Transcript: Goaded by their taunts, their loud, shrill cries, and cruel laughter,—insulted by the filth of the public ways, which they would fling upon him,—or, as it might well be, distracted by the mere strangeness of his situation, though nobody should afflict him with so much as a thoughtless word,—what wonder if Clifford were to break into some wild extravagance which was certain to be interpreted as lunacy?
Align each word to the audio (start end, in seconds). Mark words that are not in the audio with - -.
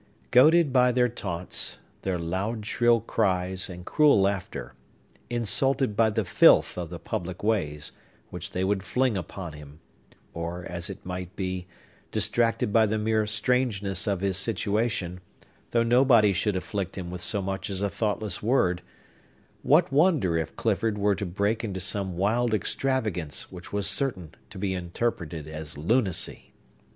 Goaded 0.31 0.73
by 0.73 0.91
their 0.91 1.09
taunts, 1.09 1.77
their 2.01 2.17
loud, 2.17 2.65
shrill 2.65 3.01
cries, 3.01 3.69
and 3.69 3.85
cruel 3.85 4.17
laughter,—insulted 4.19 5.95
by 5.95 6.09
the 6.09 6.25
filth 6.25 6.75
of 6.75 6.89
the 6.89 6.97
public 6.97 7.43
ways, 7.43 7.91
which 8.31 8.49
they 8.49 8.63
would 8.63 8.81
fling 8.81 9.15
upon 9.15 9.53
him,—or, 9.53 10.65
as 10.65 10.89
it 10.89 11.05
might 11.05 11.27
well 11.27 11.33
be, 11.35 11.67
distracted 12.11 12.73
by 12.73 12.87
the 12.87 12.97
mere 12.97 13.27
strangeness 13.27 14.07
of 14.07 14.21
his 14.21 14.37
situation, 14.37 15.19
though 15.69 15.83
nobody 15.83 16.33
should 16.33 16.55
afflict 16.55 16.97
him 16.97 17.11
with 17.11 17.21
so 17.21 17.39
much 17.39 17.69
as 17.69 17.79
a 17.83 17.87
thoughtless 17.87 18.41
word,—what 18.41 19.91
wonder 19.91 20.35
if 20.35 20.55
Clifford 20.55 20.97
were 20.97 21.13
to 21.13 21.27
break 21.27 21.63
into 21.63 21.79
some 21.79 22.17
wild 22.17 22.55
extravagance 22.55 23.51
which 23.51 23.71
was 23.71 23.85
certain 23.85 24.33
to 24.49 24.57
be 24.57 24.73
interpreted 24.73 25.47
as 25.47 25.77
lunacy? 25.77 26.55